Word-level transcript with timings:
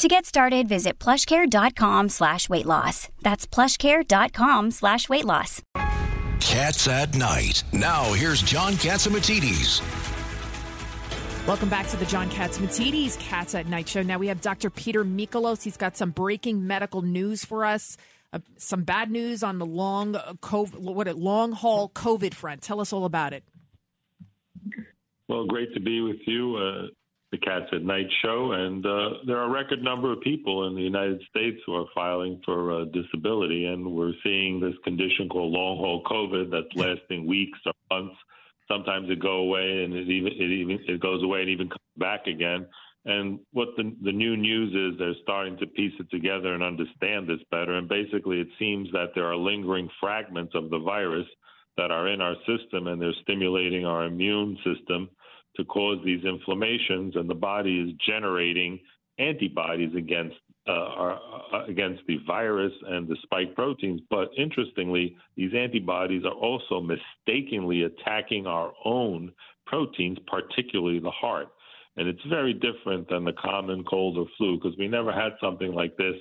To 0.00 0.08
get 0.08 0.24
started, 0.24 0.66
visit 0.66 0.98
plushcare.com 0.98 2.08
slash 2.08 2.48
weight 2.48 2.64
loss. 2.64 3.10
That's 3.20 3.46
plushcare.com 3.46 4.70
slash 4.70 5.10
weight 5.10 5.26
loss. 5.26 5.60
Cats 6.40 6.88
at 6.88 7.14
Night. 7.14 7.62
Now, 7.74 8.10
here's 8.14 8.40
John 8.40 8.72
Catsimatidis. 8.72 9.82
Welcome 11.46 11.68
back 11.68 11.86
to 11.88 11.98
the 11.98 12.06
John 12.06 12.30
Catsimatidis 12.30 13.18
Cats 13.18 13.54
at 13.54 13.66
Night 13.66 13.90
show. 13.90 14.02
Now 14.02 14.16
we 14.16 14.28
have 14.28 14.40
Dr. 14.40 14.70
Peter 14.70 15.04
Michalos. 15.04 15.62
He's 15.62 15.76
got 15.76 15.98
some 15.98 16.12
breaking 16.12 16.66
medical 16.66 17.02
news 17.02 17.44
for 17.44 17.66
us. 17.66 17.98
Uh, 18.32 18.38
some 18.56 18.84
bad 18.84 19.10
news 19.10 19.42
on 19.42 19.58
the 19.58 19.66
long 19.66 20.16
uh, 20.16 20.32
COVID, 20.40 20.78
what 20.78 21.08
a 21.08 21.12
long 21.12 21.52
haul 21.52 21.90
COVID 21.90 22.32
front. 22.32 22.62
Tell 22.62 22.80
us 22.80 22.94
all 22.94 23.04
about 23.04 23.34
it. 23.34 23.44
Well, 25.28 25.44
great 25.44 25.74
to 25.74 25.80
be 25.80 26.00
with 26.00 26.20
you. 26.26 26.56
Uh, 26.56 26.86
the 27.30 27.38
Cats 27.38 27.66
at 27.72 27.82
Night 27.82 28.08
show, 28.22 28.52
and 28.52 28.84
uh, 28.84 29.10
there 29.24 29.38
are 29.38 29.44
a 29.44 29.50
record 29.50 29.82
number 29.82 30.12
of 30.12 30.20
people 30.20 30.66
in 30.66 30.74
the 30.74 30.82
United 30.82 31.22
States 31.30 31.58
who 31.64 31.76
are 31.76 31.86
filing 31.94 32.40
for 32.44 32.80
uh, 32.80 32.84
disability, 32.86 33.66
and 33.66 33.86
we're 33.86 34.14
seeing 34.24 34.58
this 34.58 34.74
condition 34.82 35.28
called 35.28 35.52
long 35.52 35.78
haul 35.78 36.02
COVID 36.04 36.50
that's 36.50 36.74
lasting 36.74 37.26
weeks 37.26 37.58
or 37.66 37.72
months. 37.90 38.16
Sometimes 38.66 39.08
it 39.10 39.20
go 39.20 39.38
away, 39.38 39.84
and 39.84 39.94
it 39.94 40.08
even 40.08 40.32
it 40.32 40.50
even 40.50 40.78
it 40.88 41.00
goes 41.00 41.22
away 41.22 41.42
and 41.42 41.50
even 41.50 41.68
comes 41.68 41.80
back 41.98 42.26
again. 42.26 42.66
And 43.04 43.38
what 43.52 43.68
the 43.76 43.94
the 44.02 44.12
new 44.12 44.36
news 44.36 44.74
is, 44.74 44.98
they're 44.98 45.14
starting 45.22 45.56
to 45.58 45.66
piece 45.68 45.94
it 46.00 46.10
together 46.10 46.54
and 46.54 46.64
understand 46.64 47.28
this 47.28 47.40
better. 47.52 47.74
And 47.78 47.88
basically, 47.88 48.40
it 48.40 48.48
seems 48.58 48.90
that 48.90 49.12
there 49.14 49.26
are 49.26 49.36
lingering 49.36 49.88
fragments 50.00 50.54
of 50.56 50.70
the 50.70 50.80
virus 50.80 51.26
that 51.76 51.92
are 51.92 52.08
in 52.08 52.20
our 52.20 52.34
system, 52.46 52.88
and 52.88 53.00
they're 53.00 53.14
stimulating 53.22 53.86
our 53.86 54.04
immune 54.04 54.58
system 54.64 55.08
to 55.56 55.64
cause 55.64 55.98
these 56.04 56.24
inflammations, 56.24 57.16
and 57.16 57.28
the 57.28 57.34
body 57.34 57.80
is 57.80 57.96
generating 58.06 58.80
antibodies 59.18 59.94
against 59.96 60.36
uh, 60.66 60.72
uh, 60.72 61.64
against 61.68 62.02
the 62.06 62.18
virus 62.26 62.72
and 62.86 63.08
the 63.08 63.16
spike 63.22 63.54
proteins. 63.54 64.00
But 64.10 64.28
interestingly, 64.36 65.16
these 65.36 65.52
antibodies 65.54 66.24
are 66.24 66.32
also 66.32 66.80
mistakenly 66.80 67.82
attacking 67.84 68.46
our 68.46 68.72
own 68.84 69.32
proteins, 69.66 70.18
particularly 70.26 70.98
the 70.98 71.10
heart. 71.10 71.48
And 71.96 72.08
it's 72.08 72.22
very 72.28 72.52
different 72.52 73.08
than 73.08 73.24
the 73.24 73.32
common 73.32 73.84
cold 73.84 74.16
or 74.16 74.26
flu 74.36 74.58
because 74.58 74.78
we 74.78 74.86
never 74.86 75.12
had 75.12 75.32
something 75.42 75.74
like 75.74 75.96
this. 75.96 76.14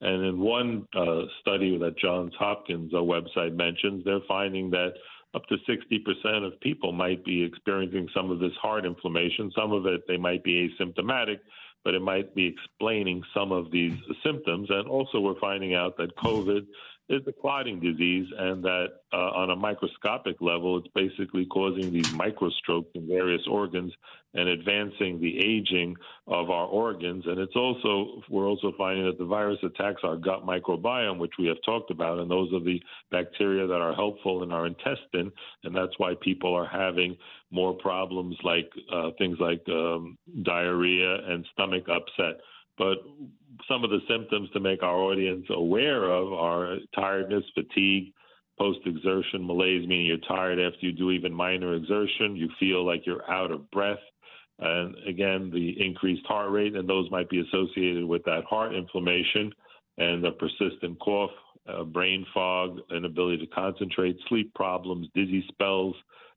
And 0.00 0.24
in 0.24 0.38
one 0.38 0.86
uh, 0.94 1.22
study 1.40 1.78
that 1.78 1.98
Johns 1.98 2.32
Hopkins 2.38 2.92
website 2.92 3.56
mentions, 3.56 4.04
they're 4.04 4.20
finding 4.28 4.70
that 4.70 4.92
up 5.36 5.46
to 5.48 5.56
60% 5.68 6.46
of 6.46 6.58
people 6.60 6.92
might 6.92 7.22
be 7.24 7.44
experiencing 7.44 8.08
some 8.14 8.30
of 8.30 8.40
this 8.40 8.54
heart 8.60 8.86
inflammation. 8.86 9.52
Some 9.54 9.70
of 9.70 9.84
it, 9.84 10.00
they 10.08 10.16
might 10.16 10.42
be 10.42 10.70
asymptomatic, 10.80 11.40
but 11.84 11.94
it 11.94 12.00
might 12.00 12.34
be 12.34 12.46
explaining 12.46 13.22
some 13.34 13.52
of 13.52 13.70
these 13.70 13.92
symptoms. 14.24 14.68
And 14.70 14.88
also, 14.88 15.20
we're 15.20 15.38
finding 15.38 15.74
out 15.74 15.98
that 15.98 16.16
COVID 16.16 16.66
is 17.08 17.22
a 17.26 17.32
clotting 17.32 17.78
disease, 17.78 18.26
and 18.36 18.64
that 18.64 18.86
uh, 19.12 19.16
on 19.16 19.50
a 19.50 19.56
microscopic 19.56 20.40
level, 20.40 20.78
it's 20.78 20.88
basically 20.94 21.46
causing 21.46 21.92
these 21.92 22.08
microstrokes 22.08 22.86
in 22.94 23.06
various 23.06 23.42
organs 23.48 23.92
and 24.34 24.48
advancing 24.48 25.20
the 25.20 25.38
aging 25.38 25.94
of 26.26 26.50
our 26.50 26.66
organs. 26.66 27.24
And 27.26 27.38
it's 27.38 27.54
also 27.54 28.22
we're 28.28 28.48
also 28.48 28.72
finding 28.76 29.06
that 29.06 29.18
the 29.18 29.24
virus 29.24 29.58
attacks 29.62 30.02
our 30.02 30.16
gut 30.16 30.44
microbiome, 30.44 31.18
which 31.18 31.34
we 31.38 31.46
have 31.46 31.58
talked 31.64 31.90
about, 31.92 32.18
and 32.18 32.30
those 32.30 32.52
are 32.52 32.60
the 32.60 32.80
bacteria 33.10 33.66
that 33.66 33.80
are 33.80 33.94
helpful 33.94 34.42
in 34.42 34.50
our 34.50 34.66
intestine, 34.66 35.30
and 35.62 35.74
that's 35.74 35.98
why 35.98 36.14
people 36.20 36.54
are 36.54 36.66
having 36.66 37.16
more 37.52 37.72
problems 37.72 38.36
like 38.42 38.68
uh, 38.92 39.10
things 39.16 39.38
like 39.38 39.62
um, 39.68 40.18
diarrhea 40.42 41.24
and 41.28 41.46
stomach 41.52 41.84
upset. 41.88 42.40
But 42.78 42.98
some 43.68 43.84
of 43.84 43.90
the 43.90 44.00
symptoms 44.08 44.50
to 44.52 44.60
make 44.60 44.82
our 44.82 44.96
audience 44.96 45.46
aware 45.50 46.04
of 46.04 46.32
are 46.32 46.76
tiredness, 46.94 47.44
fatigue, 47.54 48.12
post 48.58 48.80
exertion 48.86 49.46
malaise, 49.46 49.86
meaning 49.86 50.06
you're 50.06 50.18
tired 50.28 50.58
after 50.58 50.78
you 50.86 50.92
do 50.92 51.10
even 51.10 51.32
minor 51.32 51.74
exertion. 51.74 52.36
You 52.36 52.48
feel 52.58 52.86
like 52.86 53.06
you're 53.06 53.28
out 53.30 53.50
of 53.50 53.70
breath. 53.70 53.98
And 54.58 54.94
again, 55.06 55.50
the 55.52 55.74
increased 55.84 56.26
heart 56.26 56.50
rate, 56.50 56.74
and 56.74 56.88
those 56.88 57.10
might 57.10 57.28
be 57.28 57.40
associated 57.40 58.04
with 58.04 58.24
that 58.24 58.44
heart 58.44 58.74
inflammation 58.74 59.52
and 59.98 60.24
the 60.24 60.30
persistent 60.32 60.98
cough, 61.00 61.30
uh, 61.68 61.84
brain 61.84 62.26
fog, 62.32 62.78
inability 62.94 63.38
to 63.38 63.46
concentrate, 63.52 64.16
sleep 64.28 64.52
problems, 64.54 65.08
dizzy 65.14 65.44
spells, 65.48 65.94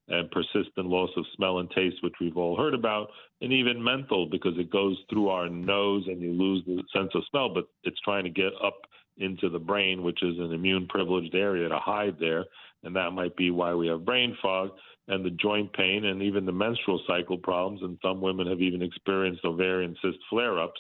and 0.10 0.30
persistent 0.32 0.88
loss 0.88 1.10
of 1.18 1.26
smell 1.36 1.60
and 1.60 1.70
taste, 1.72 1.98
which 2.02 2.16
we've 2.20 2.38
all 2.38 2.58
heard 2.58 2.74
about, 2.74 3.10
and 3.42 3.54
even 3.54 3.84
mental 3.84 4.26
because 4.26 4.58
it 4.58 4.72
goes 4.72 4.98
through 5.10 5.30
our 5.30 5.48
nose 5.48 6.04
and 6.08 6.22
you 6.22 6.32
lose 6.32 6.64
the 6.66 6.82
sense 6.96 7.12
of 7.14 7.22
smell, 7.30 7.54
but 7.54 7.68
it's 7.84 8.00
trying 8.02 8.24
to 8.24 8.30
get 8.30 8.52
up 8.64 8.82
into 9.18 9.50
the 9.50 9.60
brain, 9.60 10.02
which 10.02 10.24
is 10.24 10.40
an 10.40 10.54
immune 10.54 10.88
privileged 10.88 11.36
area 11.36 11.70
to 11.70 11.78
hide 11.78 12.16
there. 12.20 12.46
And 12.84 12.96
that 12.96 13.12
might 13.12 13.36
be 13.36 13.52
why 13.52 13.74
we 13.74 13.88
have 13.88 14.06
brain 14.06 14.36
fog 14.42 14.72
and 15.10 15.26
the 15.26 15.32
joint 15.32 15.72
pain 15.74 16.06
and 16.06 16.24
even 16.24 16.46
the 16.46 16.52
menstrual 16.52 17.02
cycle 17.06 17.38
problems. 17.38 17.82
And 17.84 17.98
some 18.02 18.22
women 18.22 18.48
have 18.48 18.62
even 18.62 18.82
experienced 18.82 19.44
ovarian 19.44 19.96
cyst 20.02 20.18
flare 20.30 20.60
ups. 20.60 20.80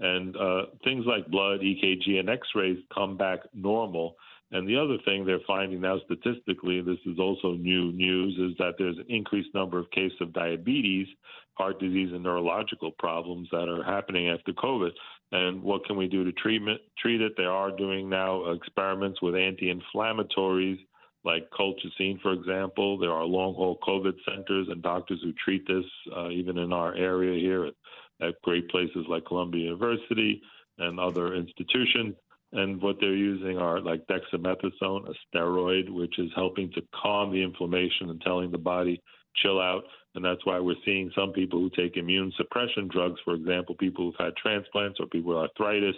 And 0.00 0.36
uh, 0.36 0.62
things 0.82 1.04
like 1.06 1.28
blood, 1.28 1.60
EKG, 1.60 2.18
and 2.18 2.28
x 2.28 2.48
rays 2.54 2.78
come 2.92 3.16
back 3.16 3.40
normal. 3.54 4.16
And 4.50 4.68
the 4.68 4.76
other 4.76 4.98
thing 5.04 5.24
they're 5.24 5.40
finding 5.46 5.80
now 5.80 5.98
statistically, 6.04 6.80
this 6.80 6.98
is 7.06 7.18
also 7.18 7.52
new 7.52 7.92
news, 7.92 8.34
is 8.38 8.56
that 8.58 8.74
there's 8.78 8.98
an 8.98 9.06
increased 9.08 9.54
number 9.54 9.78
of 9.78 9.90
cases 9.90 10.16
of 10.20 10.32
diabetes, 10.32 11.08
heart 11.54 11.80
disease, 11.80 12.10
and 12.12 12.22
neurological 12.22 12.92
problems 12.92 13.48
that 13.50 13.68
are 13.68 13.82
happening 13.82 14.28
after 14.28 14.52
COVID. 14.52 14.90
And 15.32 15.62
what 15.62 15.84
can 15.84 15.96
we 15.96 16.06
do 16.06 16.24
to 16.24 16.32
treatment, 16.32 16.80
treat 16.98 17.20
it? 17.20 17.32
They 17.36 17.44
are 17.44 17.70
doing 17.70 18.08
now 18.08 18.50
experiments 18.52 19.22
with 19.22 19.34
anti-inflammatories 19.34 20.78
like 21.24 21.50
colchicine, 21.50 22.20
for 22.20 22.32
example. 22.32 22.98
There 22.98 23.12
are 23.12 23.24
long 23.24 23.54
haul 23.54 23.78
COVID 23.82 24.14
centers 24.28 24.68
and 24.68 24.82
doctors 24.82 25.20
who 25.22 25.32
treat 25.32 25.66
this, 25.66 25.84
uh, 26.16 26.28
even 26.28 26.58
in 26.58 26.72
our 26.72 26.94
area 26.94 27.40
here 27.40 27.66
at, 27.66 27.74
at 28.20 28.40
great 28.42 28.68
places 28.68 29.06
like 29.08 29.26
Columbia 29.26 29.64
University 29.64 30.40
and 30.78 30.98
other 30.98 31.34
institutions. 31.34 32.14
And 32.52 32.80
what 32.80 32.96
they're 33.00 33.16
using 33.16 33.58
are 33.58 33.80
like 33.80 34.06
dexamethasone, 34.06 35.08
a 35.08 35.36
steroid, 35.36 35.90
which 35.90 36.18
is 36.18 36.30
helping 36.36 36.70
to 36.72 36.82
calm 36.94 37.32
the 37.32 37.42
inflammation 37.42 38.10
and 38.10 38.20
telling 38.20 38.50
the 38.50 38.58
body, 38.58 39.02
chill 39.36 39.60
out. 39.60 39.82
And 40.14 40.24
that's 40.24 40.44
why 40.46 40.60
we're 40.60 40.76
seeing 40.84 41.10
some 41.16 41.32
people 41.32 41.58
who 41.58 41.70
take 41.70 41.96
immune 41.96 42.32
suppression 42.36 42.86
drugs, 42.86 43.20
for 43.24 43.34
example, 43.34 43.74
people 43.74 44.04
who've 44.04 44.24
had 44.26 44.36
transplants 44.36 45.00
or 45.00 45.06
people 45.06 45.34
with 45.34 45.50
arthritis, 45.50 45.96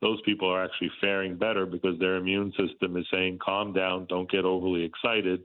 those 0.00 0.20
people 0.22 0.48
are 0.48 0.64
actually 0.64 0.90
faring 1.00 1.36
better 1.36 1.66
because 1.66 1.98
their 1.98 2.16
immune 2.16 2.52
system 2.52 2.96
is 2.96 3.04
saying, 3.12 3.38
calm 3.44 3.72
down, 3.72 4.06
don't 4.08 4.30
get 4.30 4.44
overly 4.44 4.84
excited. 4.84 5.42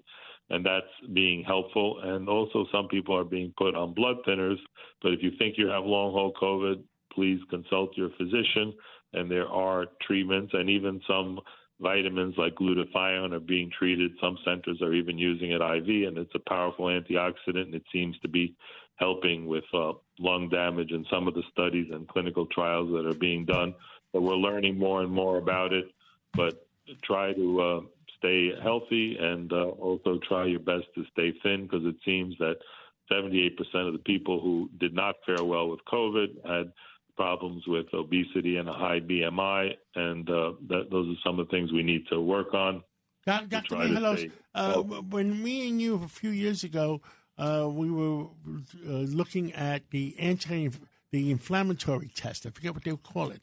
And 0.53 0.65
that's 0.65 1.13
being 1.13 1.43
helpful. 1.43 1.99
And 2.03 2.29
also, 2.29 2.65
some 2.71 2.87
people 2.87 3.17
are 3.17 3.23
being 3.23 3.53
put 3.57 3.75
on 3.75 3.93
blood 3.93 4.17
thinners. 4.27 4.57
But 5.01 5.13
if 5.13 5.23
you 5.23 5.31
think 5.37 5.55
you 5.57 5.67
have 5.67 5.83
long 5.83 6.11
haul 6.13 6.33
COVID, 6.41 6.83
please 7.13 7.39
consult 7.49 7.97
your 7.97 8.09
physician 8.17 8.73
and 9.13 9.29
there 9.29 9.47
are 9.47 9.85
treatments, 10.01 10.53
and 10.53 10.69
even 10.69 10.99
some 11.07 11.39
vitamins 11.79 12.35
like 12.37 12.55
glutathione 12.55 13.33
are 13.33 13.39
being 13.39 13.69
treated. 13.77 14.11
Some 14.19 14.37
centers 14.45 14.81
are 14.81 14.93
even 14.93 15.17
using 15.17 15.51
it 15.51 15.61
IV, 15.61 16.07
and 16.07 16.17
it's 16.17 16.33
a 16.35 16.49
powerful 16.49 16.85
antioxidant, 16.85 17.61
and 17.61 17.75
it 17.75 17.83
seems 17.91 18.17
to 18.19 18.27
be 18.27 18.55
helping 18.95 19.45
with 19.45 19.63
uh, 19.73 19.93
lung 20.19 20.49
damage 20.49 20.91
in 20.91 21.05
some 21.11 21.27
of 21.27 21.33
the 21.33 21.43
studies 21.51 21.87
and 21.91 22.07
clinical 22.07 22.45
trials 22.47 22.89
that 22.91 23.05
are 23.05 23.17
being 23.17 23.45
done. 23.45 23.73
But 24.11 24.21
we're 24.21 24.35
learning 24.35 24.77
more 24.77 25.01
and 25.01 25.11
more 25.11 25.37
about 25.37 25.73
it, 25.73 25.85
but 26.33 26.67
try 27.03 27.33
to 27.33 27.61
uh, 27.61 27.79
stay 28.23 28.51
healthy 28.61 29.17
and 29.19 29.51
uh, 29.51 29.65
also 29.79 30.19
try 30.27 30.45
your 30.45 30.59
best 30.59 30.85
to 30.95 31.03
stay 31.11 31.33
thin 31.43 31.63
because 31.63 31.85
it 31.85 31.95
seems 32.05 32.35
that 32.39 32.55
78% 33.11 33.51
of 33.87 33.93
the 33.93 33.99
people 33.99 34.39
who 34.39 34.69
did 34.79 34.93
not 34.93 35.15
fare 35.25 35.43
well 35.43 35.69
with 35.69 35.81
COVID 35.91 36.45
had 36.45 36.71
problems 37.17 37.63
with 37.67 37.85
obesity 37.93 38.57
and 38.57 38.69
a 38.69 38.73
high 38.73 38.99
BMI, 38.99 39.71
and 39.95 40.27
uh, 40.29 40.53
that, 40.69 40.87
those 40.89 41.09
are 41.09 41.19
some 41.23 41.39
of 41.39 41.47
the 41.47 41.51
things 41.51 41.71
we 41.71 41.83
need 41.83 42.07
to 42.07 42.19
work 42.19 42.53
on. 42.53 42.81
Dr. 43.25 43.75
Michalos, 43.75 44.31
uh, 44.55 44.81
when 44.81 45.43
me 45.43 45.69
and 45.69 45.81
you 45.81 45.95
a 46.03 46.07
few 46.07 46.31
years 46.31 46.63
ago, 46.63 47.01
uh, 47.37 47.67
we 47.71 47.89
were 47.89 48.23
uh, 48.23 48.89
looking 48.89 49.53
at 49.53 49.89
the 49.91 50.15
anti 50.19 50.69
the 51.11 51.29
inflammatory 51.29 52.09
test. 52.15 52.45
I 52.45 52.49
forget 52.49 52.73
what 52.73 52.83
they 52.83 52.95
call 52.95 53.29
it. 53.29 53.41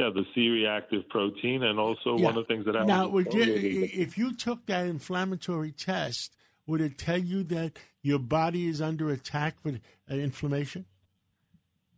Yeah, 0.00 0.10
the 0.14 0.24
C-reactive 0.34 1.08
protein, 1.10 1.62
and 1.62 1.78
also 1.78 2.16
yeah. 2.16 2.24
one 2.24 2.36
of 2.38 2.46
the 2.46 2.54
things 2.54 2.64
that 2.64 2.74
happens. 2.74 2.88
Now, 2.88 3.10
if 3.14 4.16
you 4.16 4.34
took 4.34 4.64
that 4.66 4.86
inflammatory 4.86 5.72
test, 5.72 6.34
would 6.66 6.80
it 6.80 6.96
tell 6.96 7.18
you 7.18 7.42
that 7.44 7.72
your 8.02 8.18
body 8.18 8.66
is 8.66 8.80
under 8.80 9.10
attack 9.10 9.56
with 9.62 9.80
uh, 10.10 10.14
inflammation? 10.14 10.86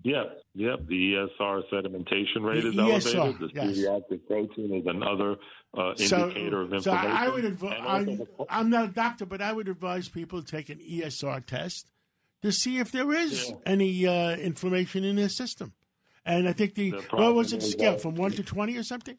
Yep, 0.02 0.38
yep. 0.54 0.86
The 0.88 1.28
ESR 1.40 1.62
sedimentation 1.72 2.42
rate 2.42 2.64
is 2.64 2.74
ESR, 2.74 3.14
elevated. 3.14 3.40
The 3.40 3.50
yes. 3.54 3.76
C-reactive 3.76 4.26
protein 4.26 4.74
is 4.74 4.86
another 4.86 5.36
uh, 5.78 5.94
so, 5.94 6.24
indicator 6.24 6.62
of 6.62 6.72
inflammation. 6.72 7.10
So 7.10 7.16
I 7.16 7.28
would 7.28 7.44
advise. 7.44 7.80
I'm, 7.86 8.22
I'm, 8.50 8.70
not 8.70 8.84
a 8.86 8.92
doctor, 8.92 9.26
but 9.26 9.40
I 9.40 9.52
would 9.52 9.68
advise 9.68 10.08
people 10.08 10.42
to 10.42 10.46
take 10.46 10.70
an 10.70 10.80
ESR 10.80 11.46
test 11.46 11.86
to 12.42 12.50
see 12.50 12.78
if 12.78 12.90
there 12.90 13.12
is 13.12 13.50
yeah. 13.50 13.56
any 13.64 14.06
uh, 14.08 14.36
inflammation 14.36 15.04
in 15.04 15.14
their 15.14 15.28
system. 15.28 15.72
And 16.24 16.48
I 16.48 16.52
think 16.52 16.74
the, 16.74 16.90
the 16.90 17.02
what 17.12 17.34
was 17.34 17.52
it 17.52 17.62
scale 17.62 17.98
from 17.98 18.14
one 18.14 18.32
to 18.32 18.42
twenty 18.42 18.76
or 18.76 18.82
something? 18.82 19.18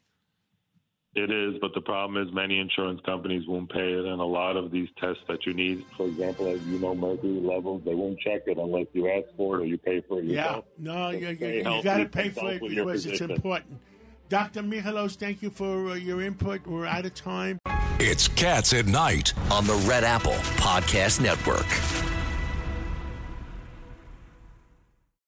It 1.16 1.30
is, 1.30 1.60
but 1.62 1.76
the 1.76 1.82
problem 1.82 2.26
is 2.26 2.34
many 2.34 2.58
insurance 2.60 3.00
companies 3.06 3.48
won't 3.48 3.72
pay 3.72 3.94
it, 3.94 4.04
and 4.04 4.20
a 4.20 4.26
lot 4.26 4.58
of 4.58 4.72
these 4.72 4.90
tests 5.00 5.22
that 5.28 5.46
you 5.46 5.54
need, 5.54 5.86
for 5.96 6.08
example, 6.08 6.48
as 6.48 6.60
you 6.64 6.80
know, 6.80 6.96
mercury 6.96 7.40
levels, 7.40 7.84
they 7.86 7.94
won't 7.94 8.20
check 8.20 8.42
it 8.48 8.58
unless 8.58 8.88
you 8.94 9.08
ask 9.12 9.28
for 9.38 9.58
it 9.58 9.62
or 9.62 9.66
you 9.66 9.78
pay 9.78 10.02
for 10.02 10.20
it 10.20 10.26
yourself. 10.26 10.66
Yeah, 10.80 10.84
no, 10.84 11.12
so 11.12 11.18
you, 11.18 11.28
you, 11.28 11.48
you 11.48 11.84
got 11.84 11.98
to 11.98 12.06
pay 12.08 12.30
for 12.30 12.54
it 12.54 12.62
because 12.68 13.06
it's 13.06 13.22
important. 13.22 13.80
Dr. 14.30 14.64
Michalos, 14.64 15.16
thank 15.16 15.44
you 15.44 15.52
for 15.52 15.92
uh, 15.92 15.94
your 15.94 16.20
input. 16.20 16.66
We're 16.66 16.88
out 16.88 17.06
of 17.06 17.14
time. 17.14 17.60
It's 18.00 18.28
Cats 18.30 18.74
at 18.74 18.88
Night 18.88 19.36
on 19.52 19.68
the 19.68 19.76
Red 19.88 20.04
Apple 20.04 20.34
Podcast 20.58 21.22
Network. 21.22 22.03